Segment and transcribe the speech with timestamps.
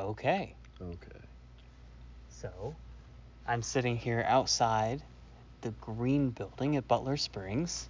[0.00, 0.54] Okay.
[0.80, 1.20] Okay.
[2.30, 2.74] So,
[3.46, 5.02] I'm sitting here outside
[5.60, 7.86] the green building at Butler Springs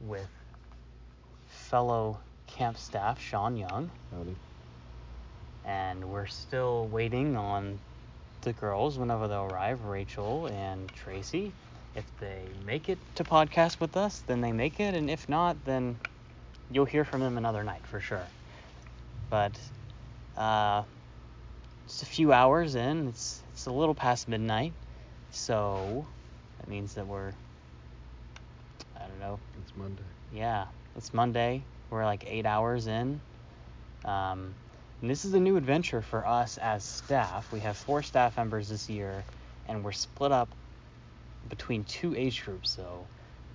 [0.00, 0.28] with
[1.46, 4.36] fellow camp staff Shawn Young, Howdy.
[5.64, 7.80] and we're still waiting on
[8.42, 11.54] the girls whenever they'll arrive, Rachel and Tracy.
[11.94, 15.56] If they make it to podcast with us, then they make it, and if not,
[15.64, 15.96] then
[16.70, 18.26] you'll hear from them another night for sure.
[19.30, 19.58] But
[20.36, 20.82] uh,
[21.86, 24.72] just a few hours in, it's it's a little past midnight,
[25.30, 26.06] so
[26.58, 27.32] that means that we're
[28.96, 30.02] I don't know, It's Monday.
[30.32, 30.66] yeah,
[30.96, 31.62] it's Monday.
[31.90, 33.20] We're like eight hours in.
[34.04, 34.54] Um,
[35.00, 37.52] and this is a new adventure for us as staff.
[37.52, 39.24] We have four staff members this year,
[39.68, 40.48] and we're split up
[41.48, 42.70] between two age groups.
[42.70, 43.04] So,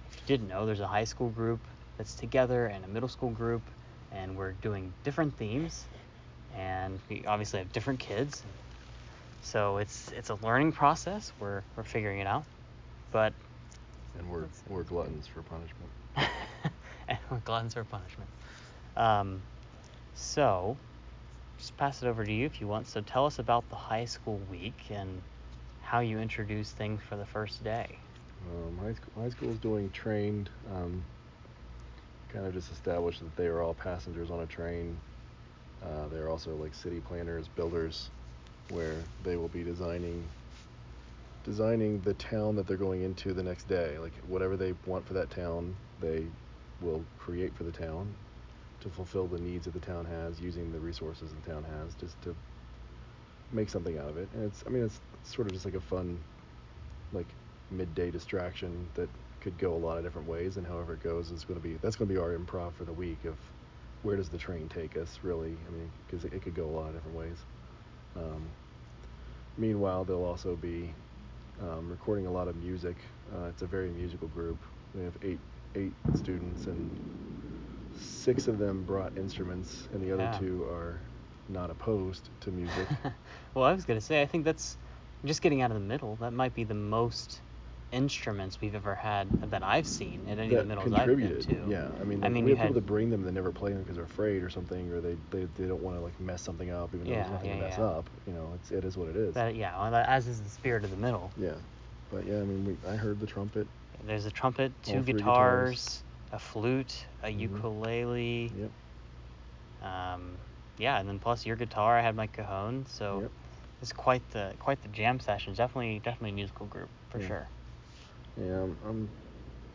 [0.09, 1.59] if you didn't know, there's a high school group
[1.97, 3.61] that's together and a middle school group,
[4.11, 5.85] and we're doing different themes,
[6.55, 8.43] and we obviously have different kids.
[9.41, 11.31] So it's it's a learning process.
[11.39, 12.45] We're we're figuring it out,
[13.11, 13.33] but
[14.17, 15.91] And we're we're gluttons for punishment.
[17.07, 18.29] and we're gluttons for punishment.
[18.95, 19.41] Um,
[20.15, 20.77] so,
[21.57, 22.87] just pass it over to you if you want.
[22.87, 25.21] So, tell us about the high school week and
[25.81, 27.99] how you introduce things for the first day.
[28.49, 30.49] Um, high school high school's doing trained.
[30.73, 31.03] Um,
[32.29, 34.97] kind of just established that they are all passengers on a train.
[35.83, 38.09] Uh, they're also like city planners, builders,
[38.69, 40.23] where they will be designing
[41.43, 43.97] designing the town that they're going into the next day.
[43.99, 46.25] Like whatever they want for that town, they
[46.81, 48.13] will create for the town
[48.81, 52.21] to fulfill the needs that the town has using the resources the town has just
[52.21, 52.35] to
[53.51, 54.27] make something out of it.
[54.33, 56.19] And it's I mean it's sort of just like a fun
[57.13, 57.27] like
[57.71, 59.09] midday distraction that
[59.41, 61.75] could go a lot of different ways and however it goes is going to be
[61.81, 63.35] that's going to be our improv for the week of
[64.03, 65.57] where does the train take us really?
[65.67, 67.37] I mean because it, it could go a lot of different ways.
[68.15, 68.49] Um,
[69.57, 70.93] meanwhile they'll also be
[71.61, 72.97] um, recording a lot of music.
[73.33, 74.57] Uh, it's a very musical group.
[74.93, 75.39] We have eight
[75.75, 76.91] eight students and
[77.97, 80.37] six of them brought instruments and the other Yeah.
[80.39, 81.01] two are
[81.49, 82.89] not opposed to music.
[83.53, 84.77] Well, I was gonna say I think that's
[85.25, 86.15] just getting out of the middle.
[86.17, 87.41] That might be the most
[87.91, 91.39] instruments we've ever had that I've seen at any that of the middles I've been
[91.41, 91.71] to.
[91.71, 93.51] Yeah, I mean, I mean, we you have people had- that bring them that never
[93.51, 96.19] play them because they're afraid or something, or they they, they don't want to like
[96.19, 97.85] mess something up, even though there's nothing yeah, to mess yeah.
[97.85, 98.09] up.
[98.25, 99.33] You know, it's it is what it is.
[99.35, 101.31] That yeah, well, that, as is the spirit of the middle.
[101.37, 101.53] yeah,
[102.11, 103.67] but yeah, I mean, we, I heard the trumpet.
[104.03, 106.03] There's a trumpet, two guitars, guitars.
[106.31, 107.39] a flute, a Mhm.
[107.39, 108.51] ukulele.
[108.55, 108.71] Yep.
[109.81, 110.37] Um,
[110.77, 113.31] yeah, and then plus your guitar, I had my cajon, so Yep.
[113.81, 115.53] it's quite the quite the jam session.
[115.53, 117.27] Definitely, definitely a musical group for Yeah.
[117.27, 117.49] sure.
[118.39, 119.09] Yeah, I'm, I'm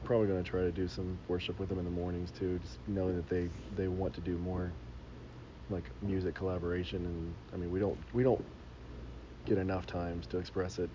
[0.04, 3.16] probably gonna try to do some worship with them in the mornings too, just knowing
[3.16, 4.72] that they they want to do more
[5.68, 8.44] like music collaboration, and I mean, we don't we don't
[9.46, 10.90] get enough times to express it.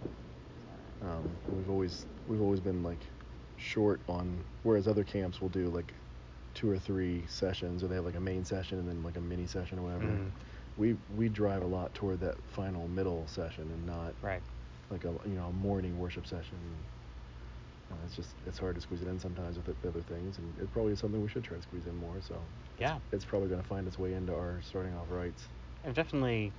[1.02, 3.00] Um, we've always we've always been like
[3.58, 5.94] short on, whereas other camps will do like
[6.54, 9.22] two or three sessions, or they have like a main session and then like a
[9.22, 10.06] mini session or whatever.
[10.06, 10.32] Mhm.
[10.78, 14.42] We we drive a lot toward that final middle session and not Right.
[14.90, 16.58] like a you know a morning worship session.
[17.92, 20.58] Uh, it's just it's hard to squeeze it in sometimes with the other things, and
[20.60, 22.20] it probably is something we should try to squeeze in more.
[22.22, 22.36] So
[22.78, 22.98] Yeah.
[23.12, 25.48] it's, probably going to find its way into our starting off rights.
[25.86, 26.54] I've definitely,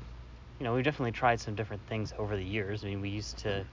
[0.58, 2.82] you know, we've definitely tried some different things over the years.
[2.82, 3.66] I mean, we used to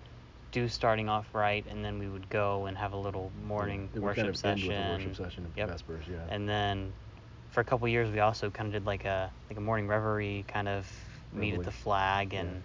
[0.51, 4.03] do starting off right, and then we would go and have a little morning would
[4.03, 4.71] worship kind of session.
[4.71, 5.69] end with a worship session at Yep.
[5.69, 6.25] Vespers, yeah.
[6.29, 6.93] And then
[7.49, 10.43] for a couple years, we also kind of did like a like a morning reverie
[10.47, 10.91] kind of
[11.31, 12.41] meet at the flag Yeah.
[12.41, 12.63] and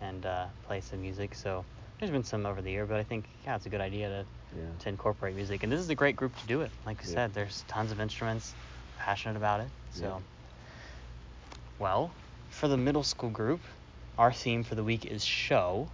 [0.00, 1.34] and uh, play some music.
[1.34, 1.64] So
[2.00, 4.26] there's been some over the year, but I think yeah, it's a good idea to
[4.56, 4.70] Yeah.
[4.80, 5.62] to incorporate music.
[5.62, 6.72] And this is a great group to do it.
[6.86, 7.14] Like you Yeah.
[7.14, 8.54] said, there's tons of instruments,
[8.98, 9.70] passionate about it.
[9.90, 10.20] So, Yeah.
[11.78, 12.12] well,
[12.48, 13.60] for the middle school group,
[14.18, 15.90] our theme for the week is show.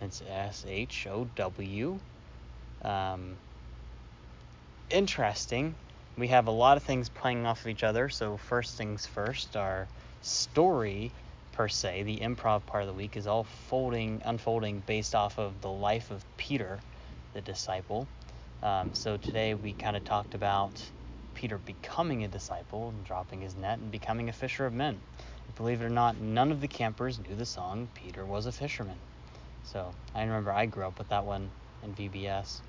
[0.00, 1.98] It's S H O W.
[2.82, 3.36] Um,
[4.90, 5.76] interesting.
[6.16, 8.08] We have a lot of things playing off of each other.
[8.08, 9.88] So first things first, our
[10.20, 11.12] story
[11.58, 15.60] per se, the improv part of the week is all folding, unfolding based off of
[15.60, 16.78] the life of Peter,
[17.34, 18.06] the disciple.
[18.62, 20.80] Um, so today we kind of talked about
[21.34, 25.00] Peter becoming a disciple and dropping his net and becoming a fisher of men.
[25.56, 29.00] Believe it or not, none of the campers knew the song "Peter Was a Fisherman."
[29.64, 31.50] So I remember I grew up with that one
[31.82, 32.62] in VBS,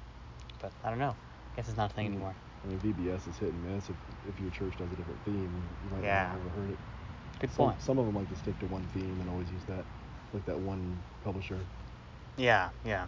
[0.58, 1.16] but I don't know.
[1.16, 2.34] I guess it's not a thing anymore.
[2.64, 3.88] I mean, VBS is hit and miss.
[3.88, 3.98] If,
[4.28, 6.24] if your church does a different theme, you might Yeah.
[6.24, 6.80] not have ever heard it.
[7.40, 7.82] Good some, point.
[7.82, 9.86] Some of them like to stick to one theme and always use that,
[10.34, 11.60] like that one publisher.
[12.38, 13.08] Yeah, yeah.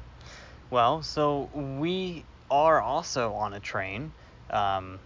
[0.69, 1.49] Well, so
[1.79, 4.13] we are also on a train.
[4.49, 4.99] Um,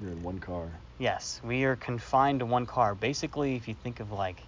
[0.00, 0.72] You're in one car.
[0.98, 2.94] yes, we are confined to one car.
[2.94, 4.42] Basically, if you think of like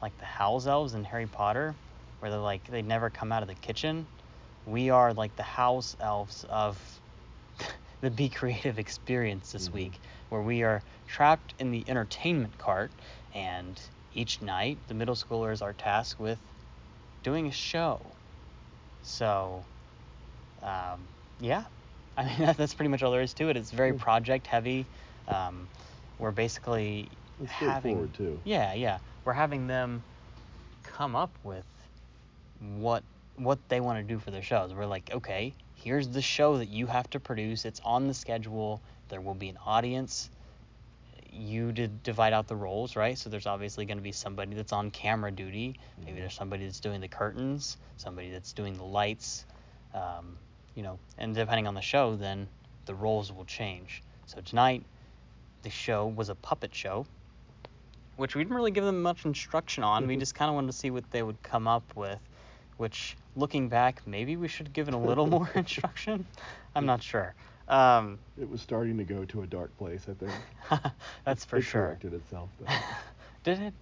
[0.00, 1.76] like the house elves in Harry Potter,
[2.18, 4.06] where they're like they never come out of the kitchen.
[4.64, 7.00] We are like the house elves of
[8.00, 9.74] the Be Creative experience this Mhm.
[9.74, 12.92] week, where we are trapped in the entertainment cart,
[13.34, 13.80] and
[14.12, 16.38] each night the middle schoolers are tasked with
[17.22, 18.16] doing a show.
[19.02, 19.64] So,
[20.62, 21.08] um,
[21.40, 21.64] yeah,
[22.16, 23.56] I mean that, that's pretty much all there is to it.
[23.56, 24.86] It's very project heavy.
[25.28, 25.68] Um,
[26.18, 27.08] we're basically
[27.40, 28.40] It's having too.
[28.44, 30.02] yeah, yeah, we're having them
[30.82, 31.66] come up with
[32.58, 33.04] what
[33.36, 34.74] what they want to do for their shows.
[34.74, 37.64] We're like, okay, here's the show that you have to produce.
[37.64, 38.82] It's on the schedule.
[39.08, 40.30] There will be an audience.
[41.32, 43.16] You did divide out the roles, right?
[43.16, 45.78] So there's obviously going to be somebody that's on camera duty.
[45.98, 46.20] Maybe Mhm.
[46.20, 49.46] there's somebody that's doing the curtains, somebody that's doing the lights.
[49.94, 50.36] Um,
[50.74, 52.48] you know, and depending on the show, then
[52.86, 54.02] the roles will change.
[54.26, 54.84] So tonight,
[55.62, 57.06] the show was a puppet show,
[58.16, 60.06] which we didn't really give them much instruction on.
[60.06, 62.18] we just kind of wanted to see what they would come up with.
[62.78, 66.26] Which, looking back, maybe we should have given a little more instruction.
[66.74, 67.34] I'm not sure.
[67.68, 70.92] Um, It was starting to go to a dark place, I think.
[71.24, 71.86] that's for it sure.
[71.86, 72.50] corrected itself.
[72.58, 72.66] Though.
[73.44, 73.74] Did it?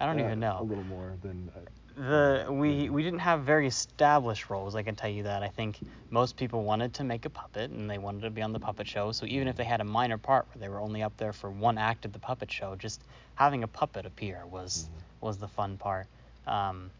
[0.00, 0.58] I don't Uh, even know.
[0.60, 1.50] A little more than.
[1.56, 1.60] I,
[1.98, 5.80] the we we didn't have very established roles i can tell you that i think
[6.10, 8.86] most people wanted to make a puppet and they wanted to be on the puppet
[8.86, 11.32] show so even if they had a minor part where they were only up there
[11.32, 13.02] for one act of the puppet show just
[13.34, 15.02] having a puppet appear was Mhm.
[15.22, 16.06] was the fun part
[16.46, 16.90] um,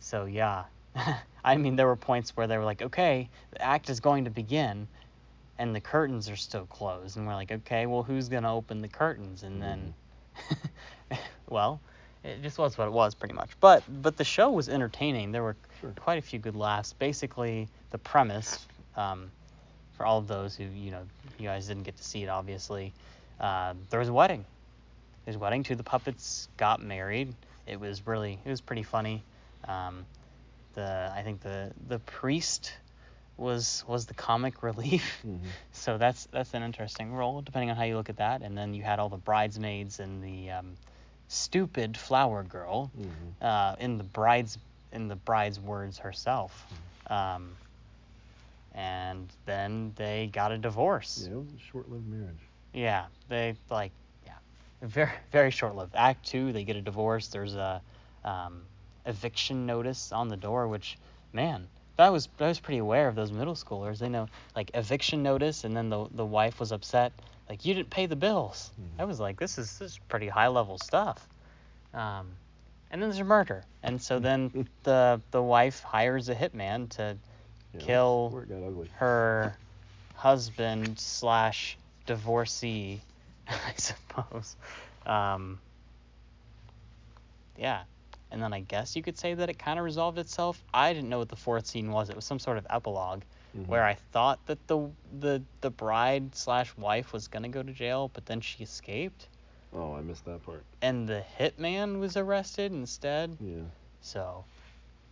[0.00, 0.64] so yeah
[1.44, 4.30] i mean there were points where they were like okay the act is going to
[4.30, 4.86] begin
[5.58, 8.80] and the curtains are still closed and we're like okay well who's going to open
[8.80, 9.42] the curtains?
[9.42, 9.94] And then
[11.48, 11.80] well
[12.24, 13.50] it just was what it was pretty much.
[13.60, 15.32] But but the show was entertaining.
[15.32, 15.92] There were Sure.
[16.00, 16.92] quite a few good laughs.
[16.92, 18.66] Basically the premise
[18.96, 19.30] um,
[19.96, 21.02] for all of those who you know
[21.38, 22.92] you guys didn't get to see it obviously
[23.40, 24.44] uh, there was a wedding.
[25.26, 25.62] His wedding.
[25.62, 27.32] Two of the puppets got married.
[27.66, 29.22] It was really it was pretty funny.
[29.66, 30.04] Um,
[30.74, 32.72] the i think the the priest
[33.38, 35.40] was was the comic relief Mhm.
[35.72, 38.74] so that's that's an interesting role depending on how you look at that and then
[38.74, 40.74] you had all the bridesmaids and the um,
[41.28, 43.42] stupid flower girl Mhm.
[43.42, 44.58] uh, in the bride's
[44.92, 46.66] in the bride's words herself
[47.08, 47.56] um,
[48.74, 52.40] and then they got a divorce Yeah, it was a short-lived marriage.
[52.72, 53.92] yeah, they like
[54.26, 54.32] yeah,
[54.82, 55.94] very very short lived.
[55.96, 57.28] Act two, they get a divorce.
[57.28, 57.80] There's a
[58.24, 58.62] um,
[59.06, 60.98] eviction notice on the door, which
[61.32, 61.66] man,
[61.98, 63.98] that was I was pretty aware of those middle schoolers.
[63.98, 67.12] They know like eviction notice, and then the the wife was upset,
[67.50, 68.72] like you didn't pay the bills.
[68.80, 69.00] Mhm.
[69.00, 71.28] I was like, this is this is pretty high level stuff.
[71.94, 72.38] Um,
[72.90, 77.16] and then there's a murder, and so then the the wife hires a hitman to
[77.74, 78.88] Yeah, Kill that's where it got ugly.
[78.98, 79.54] her
[80.14, 83.00] husband slash divorcee,
[83.48, 84.56] I suppose.
[85.06, 85.58] Um,
[87.58, 87.82] yeah,
[88.30, 90.62] and then I guess you could say that it kind of resolved itself.
[90.72, 92.10] I didn't know what the fourth scene was.
[92.10, 93.22] It was some sort of epilogue
[93.56, 93.66] Mhm.
[93.66, 94.90] where I thought that the
[95.20, 99.28] the the bride slash wife was gonna go to jail, but then she escaped,
[99.72, 100.64] Oh, I missed that part.
[100.82, 103.36] and the hitman was arrested instead.
[103.40, 103.62] Yeah.
[104.00, 104.44] So,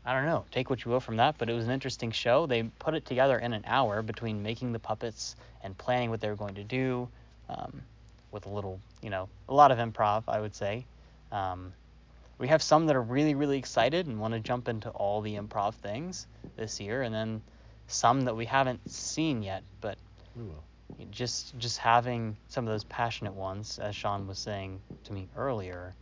[0.04, 0.44] I don't know.
[0.50, 2.46] Take what you will from that, but it was an interesting show.
[2.46, 6.28] They put it together in an hour between making the puppets and planning what they
[6.28, 7.08] were going to do,
[7.48, 7.82] um,
[8.30, 10.84] with a little, you know, a lot of improv, I would say.
[11.32, 11.72] Um,
[12.38, 15.36] we have some that are really, really excited and want to jump into all the
[15.36, 16.26] improv things
[16.56, 17.42] this year, and then
[17.86, 19.98] some that we haven't seen yet, but
[20.34, 20.62] We will.
[21.10, 25.94] just just having some of those passionate ones, as Shawn was saying to me earlier,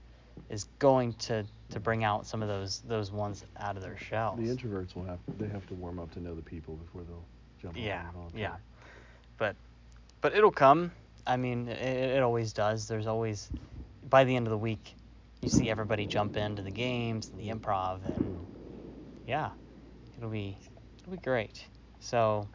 [0.48, 4.38] is going to to bring out some of those those ones out of their shells.
[4.38, 7.28] The introverts will have they have to warm up to know the people before they'll
[7.58, 8.40] jump Yeah, in and volunteer.
[8.40, 8.56] yeah.
[9.38, 9.56] but
[10.20, 10.92] but it'll come.
[11.26, 12.86] I mean, it, it always does.
[12.88, 13.50] There's always
[14.08, 14.94] by the end of the week,
[15.44, 18.46] you see everybody jump into the games and the improv, and
[19.26, 19.50] yeah,
[20.16, 20.58] it'll be
[21.02, 21.66] it'll be great.
[22.00, 22.48] So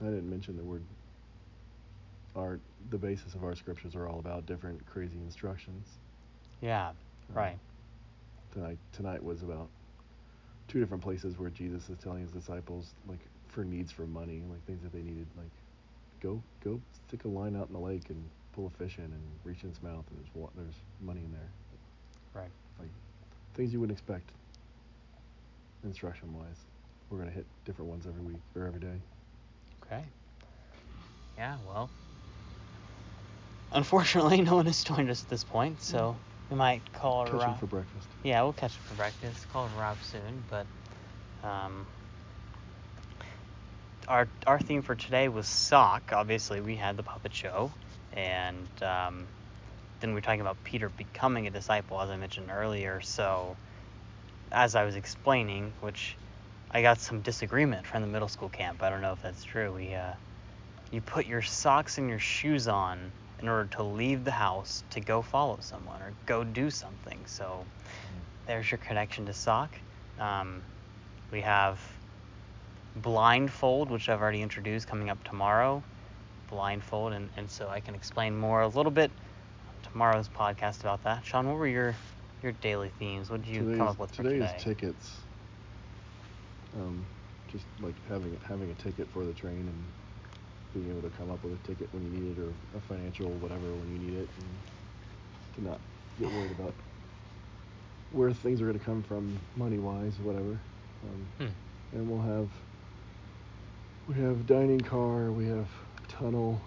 [0.00, 0.80] I didn't mention that we're
[2.36, 5.98] our the basis of our scriptures are all about different crazy instructions.
[6.62, 6.92] yeah,
[7.30, 7.58] Um, right.
[8.52, 9.68] Tonight tonight was about
[10.68, 14.64] two different places where Jesus is telling his disciples like for needs for money, like
[14.64, 15.50] things that they needed, like
[16.22, 19.22] go go stick a line out in the lake and pull a fish in and
[19.44, 21.50] reach in its mouth and there's there's money in there.
[22.38, 22.52] Right.
[22.80, 22.90] Like
[23.54, 24.30] things you wouldn't expect
[25.84, 26.66] instruction wise.
[27.10, 29.00] We're gonna hit different ones every week or every day.
[29.84, 30.04] Okay.
[31.36, 31.90] Yeah, well.
[33.72, 37.32] Unfortunately, no one has joined us at this point, so we might call it a
[37.32, 38.08] Catch 'em for breakfast.
[38.22, 39.48] Yeah, we'll catch it for breakfast.
[39.48, 40.66] Call it a soon, but
[41.42, 41.86] um,
[44.08, 46.12] our our theme for today was sock.
[46.12, 47.72] Obviously, we had the puppet show,
[48.12, 49.28] and um,
[50.00, 53.00] then we're talking about Peter becoming a disciple, as I mentioned earlier.
[53.00, 53.56] So,
[54.52, 56.16] as I was explaining, which
[56.70, 58.82] I got some disagreement from the middle school camp.
[58.82, 59.72] I don't know if that's true.
[59.72, 60.12] We, uh,
[60.90, 65.00] you put your socks and your shoes on in order to leave the house to
[65.00, 67.18] go follow someone or go do something.
[67.26, 67.64] So,
[68.46, 69.74] there's your connection to sock.
[70.18, 70.62] Um,
[71.30, 71.80] we have
[72.96, 75.82] blindfold, which I've already introduced, coming up tomorrow.
[76.48, 79.10] Blindfold, and, and so I can explain more a little bit
[79.92, 81.24] tomorrow's podcast about that.
[81.24, 81.94] Shawn, what were your
[82.42, 83.30] your daily themes?
[83.30, 84.64] What did you today's, come up with for today's today?
[84.64, 85.26] tickets.
[86.74, 87.08] Um,
[87.48, 89.94] just like having having a ticket for the train and
[90.74, 93.38] being able to come up with a ticket when you need it or a financial
[93.38, 94.62] whatever when you need it and
[95.54, 95.80] to not
[96.18, 96.74] get worried about
[98.10, 100.62] where things are going to come from money wise whatever.
[101.02, 101.54] Um, Hmm.
[101.92, 102.50] and we'll have
[104.06, 105.70] we have dining car, we have
[106.08, 106.62] tunnel,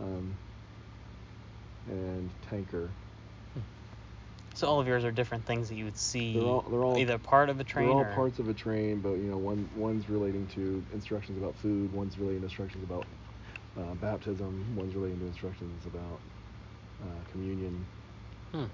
[0.00, 0.38] um,
[1.88, 2.90] and tanker.
[4.54, 6.98] So all of yours are different things that you would see They're all- they're all-
[6.98, 9.38] either part of a train They're all or parts of a train, but you know,
[9.38, 13.06] one one's relating to instructions about food, one's relating to instructions about
[13.78, 16.20] uh, baptism, one's relating to instructions about
[17.02, 17.86] uh, communion,
[18.52, 18.58] Hmm.
[18.58, 18.70] um,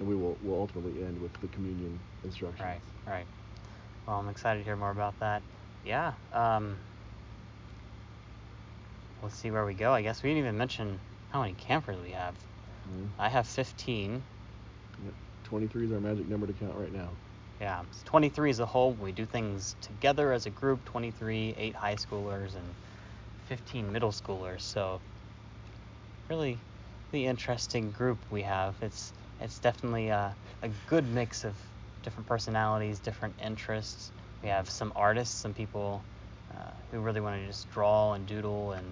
[0.00, 2.62] and we will will ultimately end with the communion instructions.
[2.62, 3.26] Right, right.
[4.06, 5.42] Well, I'm excited to hear more about that.
[5.84, 6.14] Yeah.
[6.32, 6.78] Um,
[9.22, 9.92] let's see where we go.
[9.92, 10.98] I guess we didn't even mention
[11.30, 12.34] how many campers we have.
[12.88, 13.08] Mhm.
[13.18, 14.22] I have 15.
[15.04, 15.14] Yep.
[15.44, 17.08] Twenty-three is our magic number to count right now.
[17.60, 18.92] Yeah, it's 23 as a whole.
[18.92, 22.64] We do things together as a group 23, 8 high schoolers, and
[23.46, 24.62] 15 middle schoolers.
[24.62, 25.00] So,
[26.28, 26.58] really,
[27.12, 28.74] the interesting group we have.
[28.82, 31.54] It's it's definitely a, a good mix of
[32.02, 34.10] different personalities, different interests.
[34.42, 36.02] We have some artists, some people
[36.52, 38.84] uh, who really want to just draw and doodle and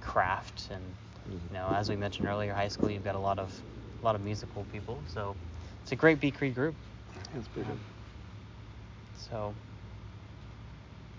[0.00, 0.68] craft.
[0.70, 0.82] And
[1.28, 3.62] you know, as we mentioned earlier, high school you've got a lot of
[4.02, 5.04] a lot of musical people.
[5.08, 5.36] So,
[5.82, 6.76] it's a great B Cree group.
[7.34, 7.80] It's pretty good.
[9.14, 9.54] So,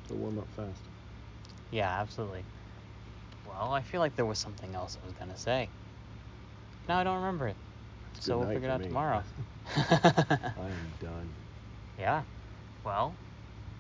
[0.08, 0.90] So warm up fast.
[1.72, 2.46] yeah, absolutely.
[3.46, 5.70] Well, I feel like there was something else I was gonna say.
[6.88, 7.58] Now I don't remember it.
[8.16, 8.88] It's so we'll figure it out me.
[8.88, 9.24] tomorrow.
[10.58, 11.34] I am done.
[11.98, 12.24] yeah.
[12.84, 13.18] Well,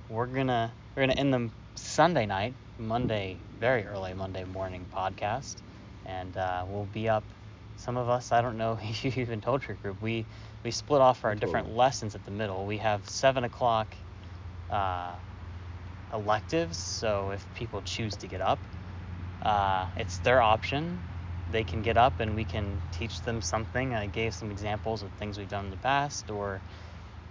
[0.10, 5.62] we're gonna we're gonna end the Sunday night, Monday, very early Monday morning podcast,
[6.06, 7.34] and uh, we'll be up.
[7.76, 10.28] Some of us, I don't know if you even told your group, we
[10.64, 12.66] we split off our I different lessons at the middle.
[12.66, 13.98] We have seven o'clock
[14.70, 15.18] uh,
[16.14, 18.68] electives, so if people choose to get up,
[19.42, 21.06] uh, it's their option.
[21.48, 23.94] They can get up and we can teach them something.
[23.94, 26.64] I gave some examples of things we've done in the past, or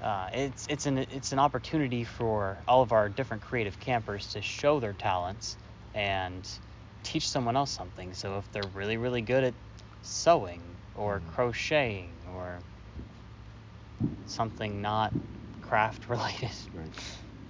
[0.00, 4.42] uh, it's it's an it's an opportunity for all of our different creative campers to
[4.42, 5.58] show their talents
[5.94, 6.60] and
[7.04, 8.14] teach someone else something.
[8.14, 9.56] So if they're really really good at
[10.02, 11.22] sewing or Mhm.
[11.22, 12.66] crocheting or
[14.24, 15.14] something not
[15.60, 16.94] craft related, Right.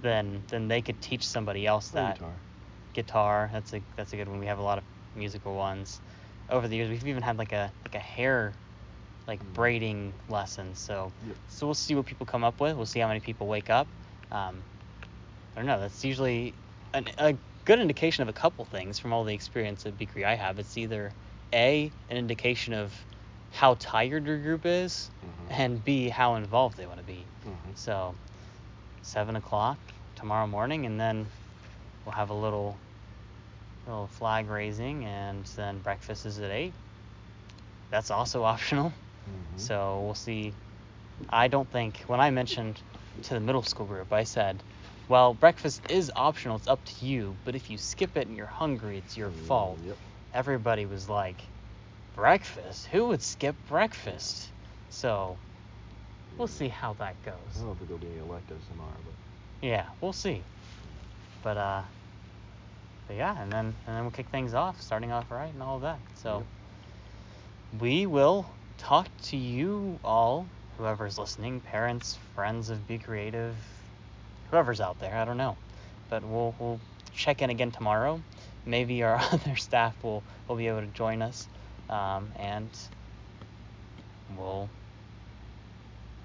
[0.01, 2.45] then then they could teach somebody else that guitar.
[2.93, 3.49] guitar.
[3.53, 4.39] That's a that's a good one.
[4.39, 6.01] We have a lot of musical ones.
[6.49, 8.55] Over the years, we've even had like a like a hair,
[9.27, 9.53] like Mm.
[9.53, 10.79] braiding lessons.
[10.79, 11.35] So Yep.
[11.47, 12.75] so we'll see what people come up with.
[12.75, 13.87] We'll see how many people wake up.
[14.31, 14.63] Um,
[15.55, 15.79] I don't know.
[15.79, 16.55] That's usually
[16.93, 17.35] an, a
[17.65, 20.59] good indication of a couple things from all the experience at Beakery I have.
[20.59, 21.11] It's either
[21.53, 22.93] a an indication of
[23.51, 25.47] how tired your group is, Mhm.
[25.51, 27.27] and b how involved they want to be.
[27.45, 27.77] Mhm.
[27.77, 28.15] So
[29.01, 29.77] seven o'clock
[30.15, 31.29] tomorrow morning, and then
[32.05, 32.79] we'll have a little
[33.85, 36.73] little flag raising, and then breakfast is at eight.
[37.89, 38.93] That's also optional.
[39.27, 39.69] Mhm.
[39.69, 40.55] So we'll see.
[41.29, 42.83] I don't think when I mentioned
[43.23, 44.63] to the middle school group, I said,
[45.07, 46.55] "Well, breakfast is optional.
[46.57, 47.39] It's up to you.
[47.43, 49.99] But if you skip it and you're hungry, it's your Mm, fault." Yep.
[50.33, 51.51] Everybody was like,
[52.13, 52.87] "Breakfast?
[52.87, 54.53] Who would skip breakfast?"
[54.89, 55.39] So
[56.37, 57.55] we'll see how that goes.
[57.55, 59.15] I don't think there'll be any electives tomorrow, but
[59.61, 60.45] Yeah, we'll see.
[61.41, 61.83] But uh,
[63.07, 65.75] but yeah, and then and then we'll kick things off, starting off right and all
[65.77, 66.01] of that.
[66.13, 66.47] So Yep.
[67.71, 70.47] we will talk to you all,
[70.77, 73.55] whoever's listening, parents, friends of Be Creative,
[74.49, 75.15] whoever's out there.
[75.15, 75.55] I don't know,
[76.09, 76.79] but we'll we'll
[77.13, 78.19] check in again tomorrow.
[78.65, 81.47] Maybe our other staff will will be able to join us,
[81.89, 82.69] um, and
[84.35, 84.67] we'll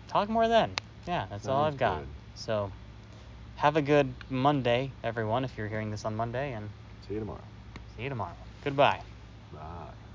[0.08, 0.70] talk more then.
[1.06, 1.98] Yeah, that's all I've got.
[1.98, 2.08] good.
[2.36, 2.72] So
[3.56, 6.70] have a good Monday, everyone, if you're hearing this on Monday, and
[7.06, 7.44] see you tomorrow.
[7.96, 8.36] see you tomorrow.
[8.64, 9.00] Goodbye.
[9.52, 10.05] Bye.